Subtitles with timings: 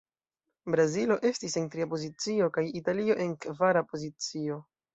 [0.75, 4.63] Brazilo estis en tria pozicio, kaj Italio en kvara pozicio.